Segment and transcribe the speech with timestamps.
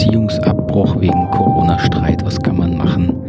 [0.00, 2.24] Beziehungsabbruch wegen Corona-Streit.
[2.24, 3.22] Was kann man machen,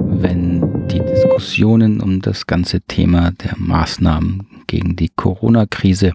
[0.00, 6.14] wenn die Diskussionen um das ganze Thema der Maßnahmen gegen die Corona-Krise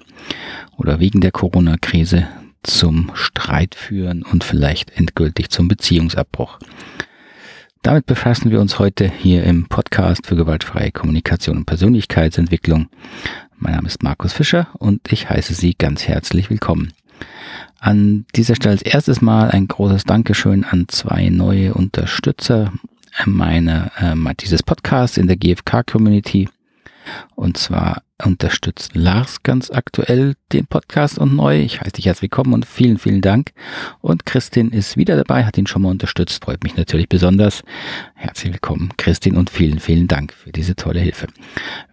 [0.76, 2.28] oder wegen der Corona-Krise
[2.64, 6.58] zum Streit führen und vielleicht endgültig zum Beziehungsabbruch.
[7.84, 12.88] Damit befassen wir uns heute hier im Podcast für gewaltfreie Kommunikation und Persönlichkeitsentwicklung.
[13.60, 16.92] Mein Name ist Markus Fischer und ich heiße Sie ganz herzlich willkommen.
[17.82, 22.72] An dieser Stelle als erstes Mal ein großes Dankeschön an zwei neue Unterstützer
[23.26, 26.48] meiner, äh, dieses Podcasts in der GFK-Community.
[27.34, 31.60] Und zwar unterstützt Lars ganz aktuell den Podcast und neu.
[31.60, 33.52] Ich heiße dich herzlich willkommen und vielen, vielen Dank.
[34.02, 37.64] Und Christin ist wieder dabei, hat ihn schon mal unterstützt, freut mich natürlich besonders.
[38.16, 41.28] Herzlich willkommen, Christin, und vielen, vielen Dank für diese tolle Hilfe.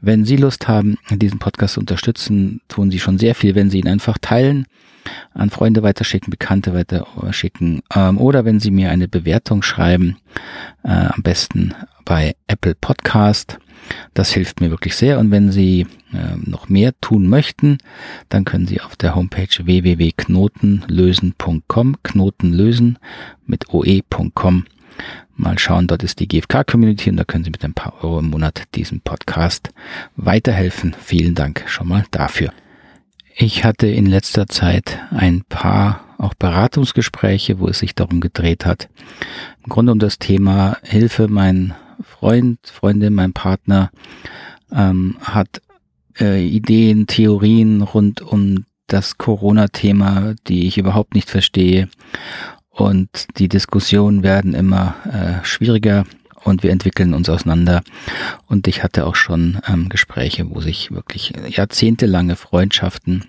[0.01, 3.81] Wenn Sie Lust haben, diesen Podcast zu unterstützen, tun Sie schon sehr viel, wenn Sie
[3.81, 4.67] ihn einfach teilen
[5.35, 10.17] an Freunde weiterschicken, Bekannte weiterschicken ähm, oder wenn Sie mir eine Bewertung schreiben,
[10.85, 11.75] äh, am besten
[12.05, 13.59] bei Apple Podcast.
[14.15, 17.79] Das hilft mir wirklich sehr und wenn Sie äh, noch mehr tun möchten,
[18.29, 22.99] dann können Sie auf der Homepage www.knotenlösen.com, Knotenlösen
[23.47, 24.65] mit oe.com
[25.37, 25.87] mal schauen.
[25.87, 29.01] Dort ist die GFK-Community und da können Sie mit ein paar Euro im Monat diesem
[29.01, 29.71] Podcast
[30.17, 30.97] weiterhelfen.
[31.01, 32.53] Vielen Dank schon mal dafür.
[33.37, 38.89] Ich hatte in letzter Zeit ein paar auch Beratungsgespräche, wo es sich darum gedreht hat.
[39.65, 41.29] Im Grunde um das Thema Hilfe.
[41.29, 43.91] Mein Freund, Freundin, mein Partner
[44.73, 45.63] ähm, hat
[46.21, 51.89] äh, Ideen, Theorien rund um das Corona-Thema, die ich überhaupt nicht verstehe.
[52.71, 56.05] Und die Diskussionen werden immer äh, schwieriger
[56.45, 57.83] und wir entwickeln uns auseinander.
[58.47, 63.25] Und ich hatte auch schon ähm, Gespräche, wo sich wirklich jahrzehntelange Freundschaften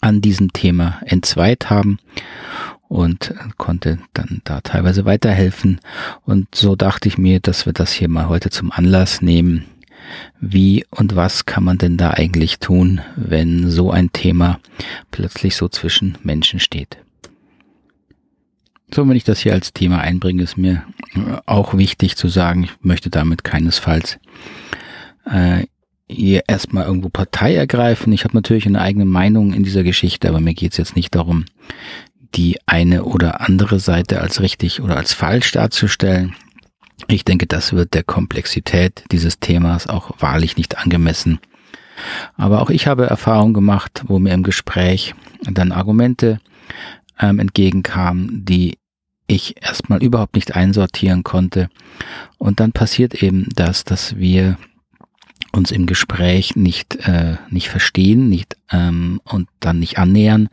[0.00, 1.98] an diesem Thema entzweit haben
[2.88, 5.80] und konnte dann da teilweise weiterhelfen.
[6.24, 9.64] Und so dachte ich mir, dass wir das hier mal heute zum Anlass nehmen.
[10.40, 14.58] Wie und was kann man denn da eigentlich tun, wenn so ein Thema
[15.10, 16.96] plötzlich so zwischen Menschen steht?
[18.94, 20.82] So, wenn ich das hier als Thema einbringe, ist mir
[21.44, 24.18] auch wichtig zu sagen, ich möchte damit keinesfalls
[25.26, 25.66] äh,
[26.08, 28.12] hier erstmal irgendwo Partei ergreifen.
[28.14, 31.14] Ich habe natürlich eine eigene Meinung in dieser Geschichte, aber mir geht es jetzt nicht
[31.14, 31.44] darum,
[32.34, 36.34] die eine oder andere Seite als richtig oder als falsch darzustellen.
[37.06, 41.38] Ich denke, das wird der Komplexität dieses Themas auch wahrlich nicht angemessen.
[42.36, 46.40] Aber auch ich habe Erfahrungen gemacht, wo mir im Gespräch dann Argumente
[47.18, 48.78] ähm, entgegenkamen, die
[49.26, 51.68] ich erstmal überhaupt nicht einsortieren konnte.
[52.38, 54.56] Und dann passiert eben das, dass wir
[55.52, 60.48] uns im Gespräch nicht, äh, nicht verstehen nicht, ähm, und dann nicht annähern,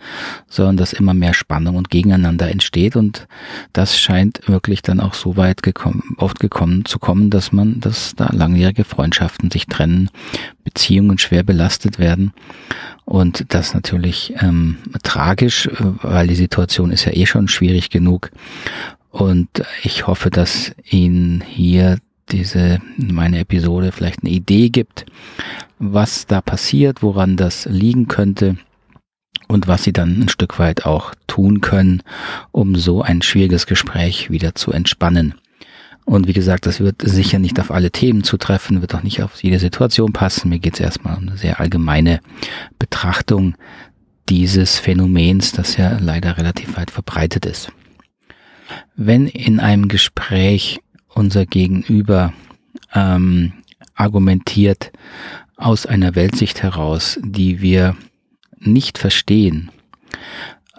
[0.47, 2.95] sondern dass immer mehr Spannung und Gegeneinander entsteht.
[2.95, 3.28] Und
[3.73, 8.16] das scheint wirklich dann auch so weit gekommen, oft gekommen zu kommen, dass man, dass
[8.16, 10.09] da langjährige Freundschaften sich trennen,
[10.63, 12.34] Beziehungen schwer belastet werden.
[13.03, 18.31] Und das natürlich ähm, tragisch, weil die Situation ist ja eh schon schwierig genug.
[19.11, 19.47] Und
[19.84, 22.00] ich hoffe, dass Ihnen hier
[22.30, 25.06] diese, meine Episode vielleicht eine Idee gibt,
[25.80, 28.58] was da passiert, woran das liegen könnte
[29.47, 32.02] und was sie dann ein Stück weit auch tun können,
[32.52, 35.35] um so ein schwieriges Gespräch wieder zu entspannen.
[36.06, 39.44] Und wie gesagt, das wird sicher nicht auf alle Themen zutreffen, wird auch nicht auf
[39.44, 40.50] jede Situation passen.
[40.50, 42.22] Mir geht es erstmal um eine sehr allgemeine
[42.78, 43.56] Betrachtung
[44.30, 47.72] dieses Phänomens, das ja leider relativ weit verbreitet ist.
[48.96, 50.80] Wenn in einem Gespräch
[51.16, 52.34] unser Gegenüber
[52.94, 53.53] ähm,
[53.96, 54.92] argumentiert
[55.56, 57.96] aus einer Weltsicht heraus, die wir
[58.59, 59.72] nicht verstehen.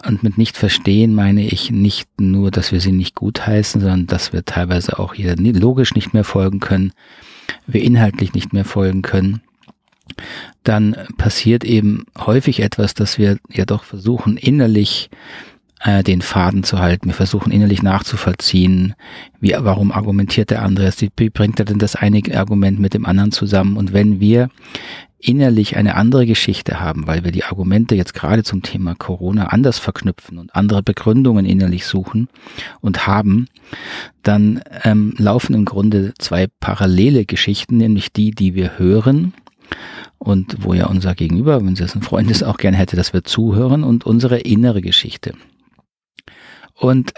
[0.05, 4.31] Und mit nicht verstehen meine ich nicht nur, dass wir sie nicht gutheißen, sondern dass
[4.31, 6.93] wir teilweise auch hier logisch nicht mehr folgen können,
[7.65, 9.41] wir inhaltlich nicht mehr folgen können.
[10.63, 15.09] Dann passiert eben häufig etwas, dass wir ja doch versuchen, innerlich
[15.83, 17.07] äh, den Faden zu halten.
[17.07, 18.95] Wir versuchen innerlich nachzuvollziehen,
[19.39, 23.31] wie, warum argumentiert der andere, wie bringt er denn das eine Argument mit dem anderen
[23.31, 23.77] zusammen?
[23.77, 24.49] Und wenn wir
[25.19, 29.79] innerlich eine andere Geschichte haben, weil wir die Argumente jetzt gerade zum Thema Corona anders
[29.79, 32.29] verknüpfen und andere Begründungen innerlich suchen
[32.81, 33.47] und haben,
[34.21, 39.33] dann ähm, laufen im Grunde zwei parallele Geschichten, nämlich die, die wir hören
[40.19, 43.23] und wo ja unser Gegenüber, wenn es ein Freund ist, auch gerne hätte, dass wir
[43.23, 45.33] zuhören und unsere innere Geschichte.
[46.79, 47.13] Und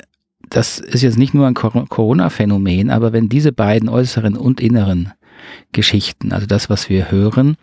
[0.50, 5.14] das ist jetzt nicht nur ein Corona-Phänomen, aber wenn diese beiden äußeren und inneren
[5.72, 7.58] Geschichten, also das, was wir hören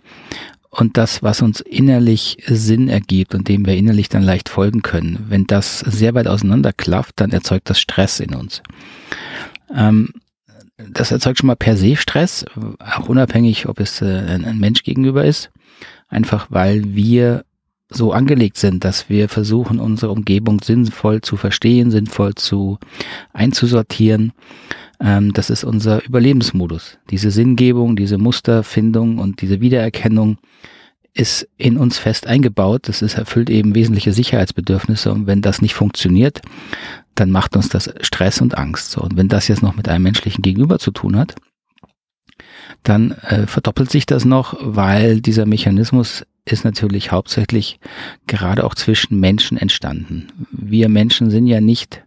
[0.70, 5.26] und das, was uns innerlich Sinn ergibt und dem wir innerlich dann leicht folgen können,
[5.28, 8.62] wenn das sehr weit auseinanderklafft, dann erzeugt das Stress in uns.
[9.74, 10.10] Ähm,
[10.76, 12.44] das erzeugt schon mal per se Stress,
[12.78, 15.50] auch unabhängig, ob es äh, ein Mensch gegenüber ist,
[16.08, 17.44] einfach weil wir
[17.88, 22.78] so angelegt sind, dass wir versuchen, unsere Umgebung sinnvoll zu verstehen, sinnvoll zu
[23.32, 24.32] einzusortieren.
[25.00, 26.98] Ähm, das ist unser Überlebensmodus.
[27.10, 30.38] Diese Sinngebung, diese Musterfindung und diese Wiedererkennung
[31.14, 32.88] ist in uns fest eingebaut.
[32.88, 35.12] Das ist, erfüllt eben wesentliche Sicherheitsbedürfnisse.
[35.12, 36.42] Und wenn das nicht funktioniert,
[37.14, 38.90] dann macht uns das Stress und Angst.
[38.90, 41.34] So, und wenn das jetzt noch mit einem menschlichen Gegenüber zu tun hat,
[42.82, 47.78] dann äh, verdoppelt sich das noch, weil dieser Mechanismus ist natürlich hauptsächlich
[48.26, 50.28] gerade auch zwischen Menschen entstanden.
[50.50, 52.02] Wir Menschen sind ja nicht,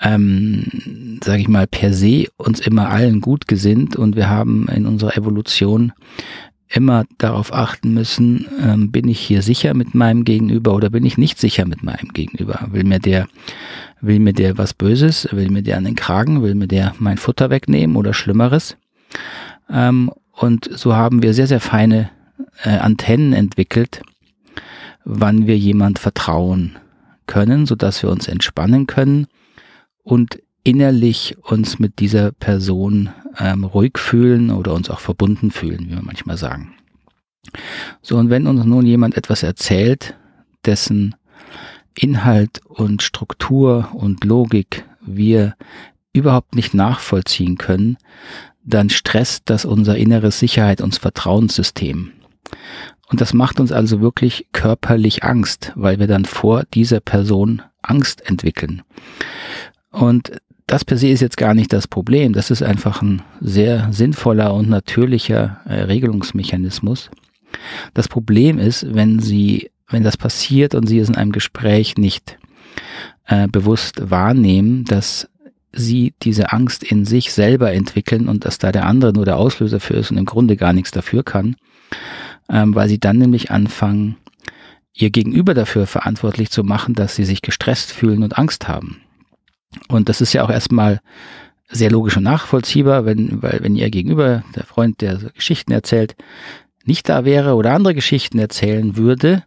[0.00, 4.84] ähm, sage ich mal, per se uns immer allen gut gesinnt und wir haben in
[4.86, 5.92] unserer Evolution
[6.74, 11.18] immer darauf achten müssen, ähm, bin ich hier sicher mit meinem Gegenüber oder bin ich
[11.18, 12.66] nicht sicher mit meinem Gegenüber?
[12.70, 13.28] Will mir der,
[14.00, 15.28] will mir der was Böses?
[15.32, 16.42] Will mir der an den Kragen?
[16.42, 18.76] Will mir der mein Futter wegnehmen oder Schlimmeres?
[19.70, 22.10] Ähm, und so haben wir sehr, sehr feine
[22.62, 24.02] äh, Antennen entwickelt,
[25.04, 26.76] wann wir jemand vertrauen
[27.26, 29.26] können, so dass wir uns entspannen können
[30.02, 35.94] und innerlich uns mit dieser Person ähm, ruhig fühlen oder uns auch verbunden fühlen, wie
[35.94, 36.74] wir manchmal sagen.
[38.00, 40.14] So, und wenn uns nun jemand etwas erzählt,
[40.64, 41.16] dessen
[41.98, 45.54] Inhalt und Struktur und Logik wir
[46.12, 47.96] überhaupt nicht nachvollziehen können,
[48.64, 52.12] dann stresst das unser inneres Sicherheit, und Vertrauenssystem.
[53.08, 58.26] Und das macht uns also wirklich körperlich Angst, weil wir dann vor dieser Person Angst
[58.28, 58.82] entwickeln.
[59.90, 60.32] Und
[60.66, 62.32] das per se ist jetzt gar nicht das Problem.
[62.32, 67.10] Das ist einfach ein sehr sinnvoller und natürlicher äh, Regelungsmechanismus.
[67.92, 72.38] Das Problem ist, wenn Sie, wenn das passiert und Sie es in einem Gespräch nicht
[73.26, 75.28] äh, bewusst wahrnehmen, dass
[75.72, 79.80] sie diese Angst in sich selber entwickeln und dass da der andere nur der Auslöser
[79.80, 81.56] für ist und im Grunde gar nichts dafür kann,
[82.48, 84.16] ähm, weil sie dann nämlich anfangen,
[84.94, 89.00] ihr Gegenüber dafür verantwortlich zu machen, dass sie sich gestresst fühlen und Angst haben.
[89.88, 91.00] Und das ist ja auch erstmal
[91.68, 96.16] sehr logisch und nachvollziehbar, wenn, weil wenn ihr Gegenüber, der Freund, der Geschichten erzählt,
[96.84, 99.44] nicht da wäre oder andere Geschichten erzählen würde,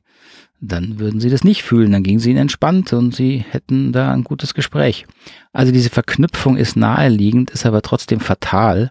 [0.62, 4.12] dann würden sie das nicht fühlen, dann gingen sie ihnen entspannt und sie hätten da
[4.12, 5.06] ein gutes Gespräch.
[5.54, 8.90] Also diese Verknüpfung ist naheliegend, ist aber trotzdem fatal.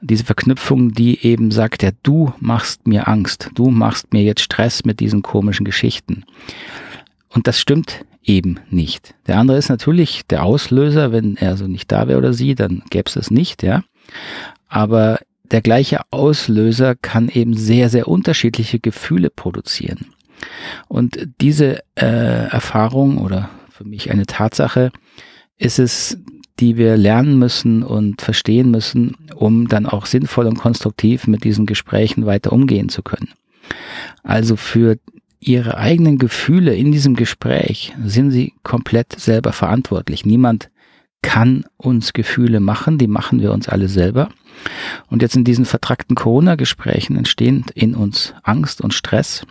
[0.00, 4.84] Diese Verknüpfung, die eben sagt, ja, du machst mir Angst, du machst mir jetzt Stress
[4.84, 6.24] mit diesen komischen Geschichten.
[7.28, 9.14] Und das stimmt eben nicht.
[9.26, 12.82] Der andere ist natürlich der Auslöser, wenn er so nicht da wäre oder sie, dann
[12.90, 13.82] gäbe es es nicht, ja.
[14.68, 15.18] Aber
[15.50, 20.06] der gleiche Auslöser kann eben sehr, sehr unterschiedliche Gefühle produzieren.
[20.88, 24.92] Und diese äh, Erfahrung oder für mich eine Tatsache
[25.56, 26.18] ist es,
[26.60, 31.66] die wir lernen müssen und verstehen müssen, um dann auch sinnvoll und konstruktiv mit diesen
[31.66, 33.30] Gesprächen weiter umgehen zu können.
[34.22, 34.96] Also für
[35.40, 40.26] ihre eigenen Gefühle in diesem Gespräch sind sie komplett selber verantwortlich.
[40.26, 40.70] Niemand
[41.22, 44.30] kann uns Gefühle machen, die machen wir uns alle selber.
[45.08, 49.44] Und jetzt in diesen vertrackten Corona-Gesprächen entstehen in uns Angst und Stress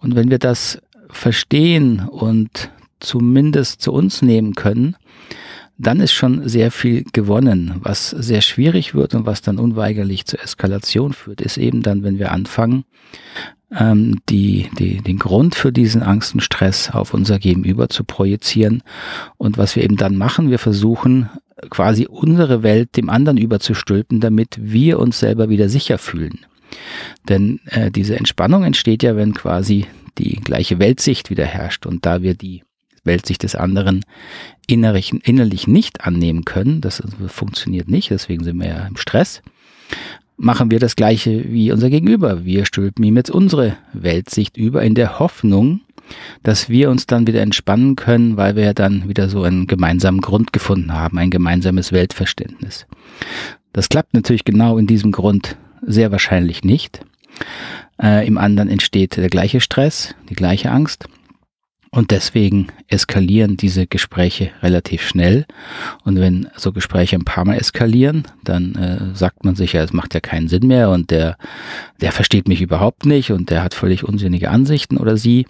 [0.00, 0.80] und wenn wir das
[1.10, 2.70] verstehen und
[3.00, 4.96] zumindest zu uns nehmen können,
[5.78, 7.76] dann ist schon sehr viel gewonnen.
[7.80, 12.18] Was sehr schwierig wird und was dann unweigerlich zur Eskalation führt, ist eben dann, wenn
[12.18, 12.84] wir anfangen,
[13.76, 18.82] ähm, die, die, den Grund für diesen Angst und Stress auf unser Gegenüber zu projizieren.
[19.38, 21.30] Und was wir eben dann machen, wir versuchen
[21.70, 26.40] quasi unsere Welt dem anderen überzustülpen, damit wir uns selber wieder sicher fühlen.
[27.28, 29.86] Denn äh, diese Entspannung entsteht ja, wenn quasi
[30.18, 31.86] die gleiche Weltsicht wieder herrscht.
[31.86, 32.62] Und da wir die
[33.04, 34.04] Weltsicht des anderen
[34.66, 39.42] innerlich, innerlich nicht annehmen können, das funktioniert nicht, deswegen sind wir ja im Stress,
[40.36, 42.44] machen wir das gleiche wie unser Gegenüber.
[42.44, 45.80] Wir stülpen ihm jetzt unsere Weltsicht über in der Hoffnung,
[46.42, 50.20] dass wir uns dann wieder entspannen können, weil wir ja dann wieder so einen gemeinsamen
[50.20, 52.86] Grund gefunden haben, ein gemeinsames Weltverständnis.
[53.72, 57.00] Das klappt natürlich genau in diesem Grund sehr wahrscheinlich nicht.
[58.00, 61.06] Äh, Im anderen entsteht der gleiche Stress, die gleiche Angst.
[61.94, 65.44] Und deswegen eskalieren diese Gespräche relativ schnell.
[66.04, 69.92] Und wenn so Gespräche ein paar Mal eskalieren, dann äh, sagt man sich ja, es
[69.92, 71.36] macht ja keinen Sinn mehr und der,
[72.00, 75.46] der versteht mich überhaupt nicht und der hat völlig unsinnige Ansichten oder sie.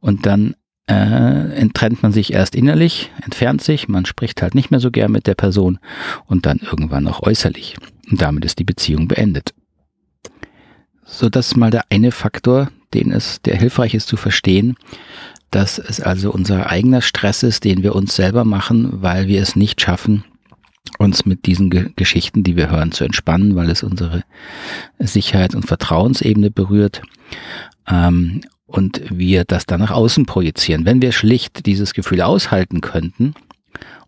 [0.00, 0.56] Und dann
[0.88, 5.12] äh, enttrennt man sich erst innerlich, entfernt sich, man spricht halt nicht mehr so gern
[5.12, 5.78] mit der Person
[6.26, 7.76] und dann irgendwann auch äußerlich.
[8.10, 9.54] Und damit ist die Beziehung beendet.
[11.04, 14.74] So, das ist mal der eine Faktor, den es, der hilfreich ist zu verstehen,
[15.50, 19.56] dass es also unser eigener Stress ist, den wir uns selber machen, weil wir es
[19.56, 20.24] nicht schaffen,
[20.98, 24.22] uns mit diesen Ge Geschichten, die wir hören, zu entspannen, weil es unsere
[24.98, 27.02] Sicherheit und Vertrauensebene berührt.
[27.88, 30.84] Ähm, und wir das dann nach außen projizieren.
[30.84, 33.34] Wenn wir schlicht dieses Gefühl aushalten könnten,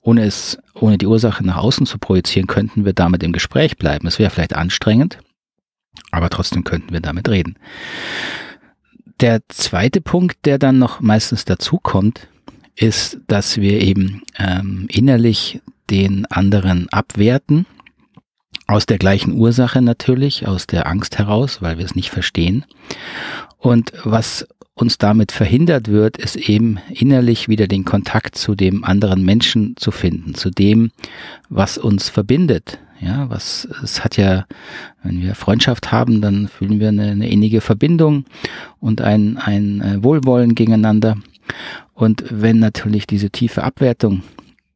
[0.00, 4.06] ohne es, ohne die Ursache nach außen zu projizieren, könnten wir damit im Gespräch bleiben.
[4.06, 5.18] Es wäre vielleicht anstrengend,
[6.12, 7.56] aber trotzdem könnten wir damit reden.
[9.22, 12.26] Der zweite Punkt, der dann noch meistens dazu kommt,
[12.74, 15.60] ist, dass wir eben ähm, innerlich
[15.90, 17.64] den anderen abwerten.
[18.66, 22.64] Aus der gleichen Ursache natürlich, aus der Angst heraus, weil wir es nicht verstehen.
[23.58, 29.24] Und was uns damit verhindert wird, ist eben innerlich wieder den Kontakt zu dem anderen
[29.24, 30.90] Menschen zu finden, zu dem,
[31.48, 32.80] was uns verbindet.
[33.02, 34.46] Ja, was, es hat ja,
[35.02, 38.26] wenn wir Freundschaft haben, dann fühlen wir eine, eine innige Verbindung
[38.78, 41.16] und ein, ein äh, Wohlwollen gegeneinander.
[41.94, 44.22] Und wenn natürlich diese tiefe Abwertung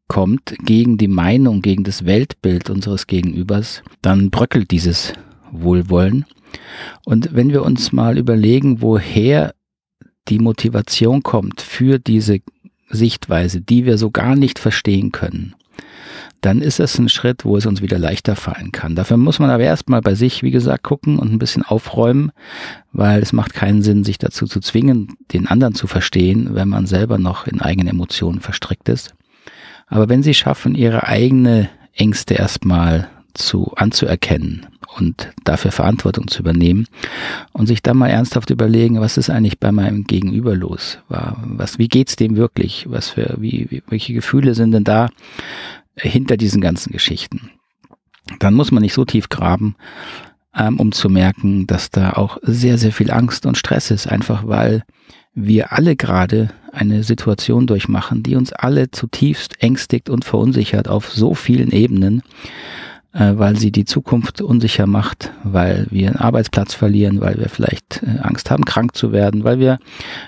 [0.09, 5.13] kommt gegen die Meinung, gegen das Weltbild unseres Gegenübers, dann bröckelt dieses
[5.53, 6.25] Wohlwollen.
[7.05, 9.55] Und wenn wir uns mal überlegen, woher
[10.29, 12.41] die Motivation kommt für diese
[12.89, 15.55] Sichtweise, die wir so gar nicht verstehen können,
[16.47, 18.95] dann ist es ein Schritt, wo es uns wieder leichter fallen kann.
[18.95, 22.31] Dafür muss man aber erstmal bei sich, wie gesagt, gucken und ein bisschen aufräumen,
[22.93, 26.87] weil es macht keinen Sinn, sich dazu zu zwingen, den anderen zu verstehen, wenn man
[26.87, 29.13] selber noch in eigenen Emotionen verstrickt ist.
[29.89, 36.87] Aber wenn sie schaffen, ihre eigene Ängste erstmal zu anzuerkennen und dafür Verantwortung zu übernehmen
[37.53, 41.01] und sich dann mal ernsthaft überlegen, was ist eigentlich bei meinem Gegenüber los?
[41.09, 42.87] Was, wie geht's dem wirklich?
[42.89, 45.09] Was für, wie welche Gefühle sind denn da
[45.97, 47.51] hinter diesen ganzen Geschichten?
[48.39, 49.77] Dann muss man nicht so tief graben,
[50.57, 54.47] ähm, um zu merken, dass da auch sehr, sehr viel Angst und Stress ist, einfach
[54.47, 54.83] weil
[55.35, 61.35] wir alle gerade eine Situation durchmachen, die uns alle zutiefst ängstigt und verunsichert auf so
[61.35, 62.23] vielen Ebenen,
[63.13, 68.03] äh, weil sie die Zukunft unsicher macht, weil wir einen Arbeitsplatz verlieren, weil wir vielleicht
[68.03, 69.79] äh, Angst haben, krank zu werden, weil wir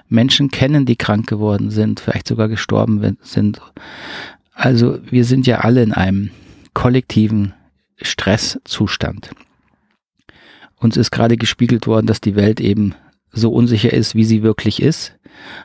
[0.08, 3.60] Menschen kennen, die krank geworden sind, vielleicht sogar gestorben sind.
[4.58, 6.30] Also wir sind ja alle in einem
[6.74, 7.54] kollektiven
[8.02, 9.30] Stresszustand.
[10.80, 12.96] Uns ist gerade gespiegelt worden, dass die Welt eben
[13.30, 15.16] so unsicher ist, wie sie wirklich ist.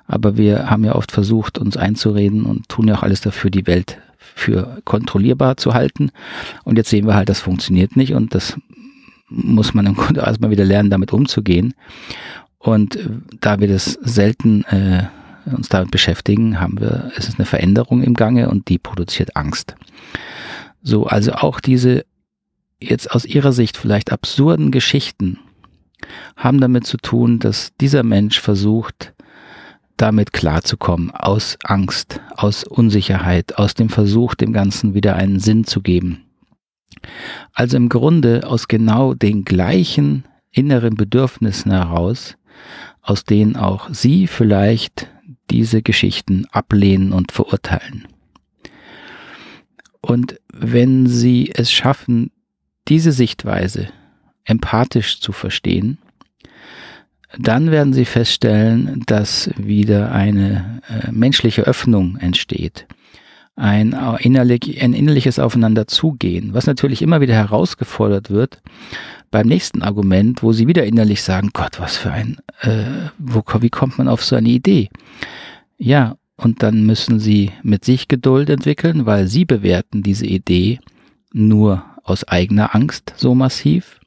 [0.06, 3.66] Aber wir haben ja oft versucht, uns einzureden und tun ja auch alles dafür, die
[3.66, 6.12] Welt für kontrollierbar zu halten.
[6.64, 8.56] Und jetzt sehen wir halt, das funktioniert nicht und das
[9.28, 11.74] muss man im Grunde erstmal wieder lernen, damit umzugehen.
[12.60, 13.00] Und
[13.42, 15.06] da wir das selten äh,
[15.46, 19.76] uns damit beschäftigen, haben wir, es ist eine Veränderung im Gange und die produziert Angst.
[20.82, 22.06] So, also auch diese
[22.80, 25.40] jetzt aus ihrer Sicht vielleicht absurden Geschichten
[26.36, 29.14] haben damit zu tun, dass dieser Mensch versucht,
[29.98, 35.82] damit klarzukommen, aus Angst, aus Unsicherheit, aus dem Versuch, dem Ganzen wieder einen Sinn zu
[35.82, 36.26] geben.
[37.54, 42.36] Also im Grunde aus genau den gleichen inneren Bedürfnissen heraus,
[43.02, 45.10] aus denen auch Sie vielleicht
[45.50, 48.08] diese Geschichten ablehnen und verurteilen.
[50.02, 52.32] Und wenn Sie es schaffen,
[52.88, 53.90] diese Sichtweise
[54.44, 55.98] empathisch zu verstehen,
[57.38, 62.86] dann werden Sie feststellen, dass wieder eine äh, menschliche Öffnung entsteht.
[63.56, 68.62] Ein, innerlich, ein innerliches Aufeinanderzugehen, was natürlich immer wieder herausgefordert wird
[69.34, 73.70] beim nächsten Argument, wo Sie wieder innerlich sagen, Gott, was für ein, äh, wo, wie
[73.70, 74.90] kommt man auf so eine Idee?
[75.78, 80.80] Ja, und dann müssen Sie mit sich Geduld entwickeln, weil Sie bewerten diese Idee
[81.34, 84.00] nur aus eigener Angst so massiv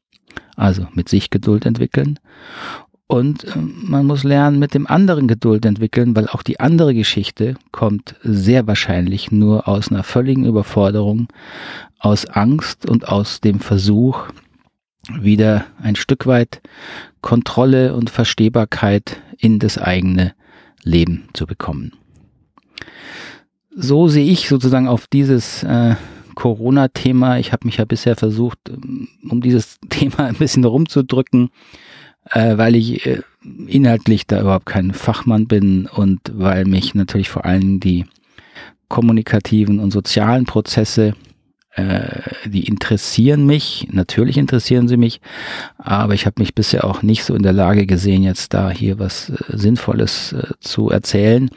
[0.57, 2.19] also mit sich Geduld entwickeln.
[3.07, 7.55] Und äh, man muss lernen, mit dem anderen Geduld entwickeln, weil auch die andere Geschichte
[7.71, 11.29] kommt sehr wahrscheinlich nur aus einer völligen Überforderung,
[12.01, 14.27] aus Angst und aus dem Versuch,
[15.13, 16.61] wieder ein Stück weit
[17.21, 20.35] Kontrolle und Verstehbarkeit in das eigene
[20.83, 21.93] Leben zu bekommen.
[23.75, 25.97] So sehe ich sozusagen auf dieses äh,
[26.35, 27.39] Corona-Thema.
[27.39, 31.51] Ich habe mich ja bisher versucht, ähm, um dieses Thema ein bisschen rumzudrücken,
[32.31, 33.23] äh, weil ich äh,
[33.67, 38.07] inhaltlich da überhaupt kein Fachmann bin und weil mich natürlich vor allem die
[38.89, 41.15] kommunikativen und sozialen Prozesse,
[41.77, 45.21] äh, die interessieren mich, natürlich interessieren sie mich,
[45.77, 48.99] aber ich habe mich bisher auch nicht so in der Lage gesehen, jetzt da hier
[48.99, 51.51] was äh, Sinnvolles äh, zu erzählen.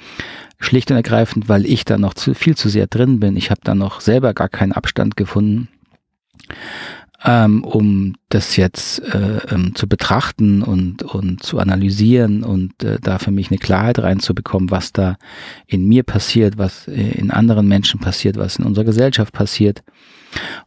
[0.60, 3.38] Schlicht und ergreifend, weil ich da noch zu viel zu sehr drin bin.
[3.38, 5.70] Ich habe da noch selber gar keinen Abstand gefunden.
[7.26, 13.20] Ähm, um das jetzt äh, ähm, zu betrachten und, und zu analysieren und äh, da
[13.20, 15.18] für mich eine Klarheit reinzubekommen, was da
[15.68, 19.84] in mir passiert, was äh, in anderen Menschen passiert, was in unserer Gesellschaft passiert.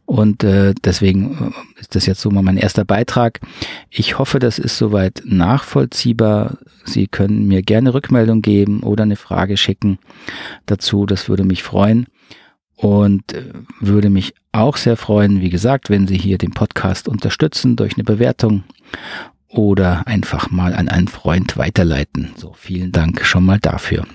[0.05, 3.39] Und äh, deswegen äh, ist das jetzt so mal mein erster Beitrag.
[3.89, 6.57] Ich hoffe, das ist soweit nachvollziehbar.
[6.85, 9.97] Sie können mir gerne Rückmeldung geben oder eine Frage schicken
[10.65, 11.05] dazu.
[11.05, 12.07] Das würde mich freuen
[12.83, 13.45] und äh,
[13.79, 18.03] würde mich auch sehr freuen, wie gesagt, wenn Sie hier den Podcast unterstützen durch eine
[18.03, 18.65] Bewertung
[19.47, 22.31] oder einfach mal an einen Freund weiterleiten.
[22.35, 24.05] So, vielen Dank schon mal dafür.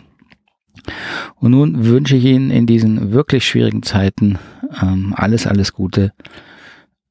[1.37, 4.39] Und nun wünsche ich Ihnen in diesen wirklich schwierigen Zeiten
[4.83, 6.13] ähm, alles, alles Gute.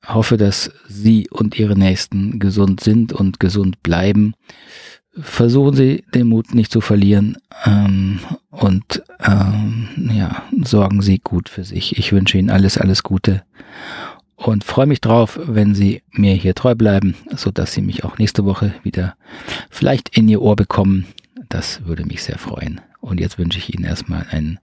[0.06, 4.36] Hoffe, dass Sie und Ihre Nächsten gesund sind und gesund bleiben
[5.22, 8.20] versuchen Sie den Mut nicht zu verlieren ähm,
[8.50, 11.98] und ähm, ja, sorgen Sie gut für sich.
[11.98, 13.44] Ich wünsche Ihnen alles, alles Gute
[14.36, 18.18] und freue mich drauf, wenn Sie mir hier treu bleiben, so dass Sie mich auch
[18.18, 19.16] nächste Woche wieder
[19.70, 21.08] vielleicht in Ihr Ohr bekommen.
[21.50, 22.82] Das würde mich sehr freuen.
[23.00, 24.60] Und jetzt wünsche ich Ihnen erstmal einen,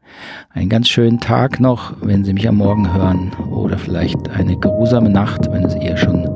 [0.50, 5.08] einen ganz schönen Tag noch, wenn Sie mich am Morgen hören oder vielleicht eine geruhsame
[5.08, 6.28] Nacht, wenn es eher schon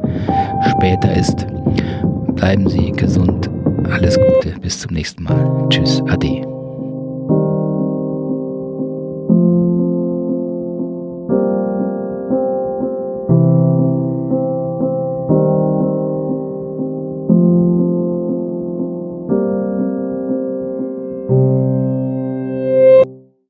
[0.71, 1.47] später ist.
[2.35, 3.51] Bleiben Sie gesund
[3.91, 5.67] alles Gute, bis zum nächsten Mal.
[5.71, 6.58] Tschüss, Ade.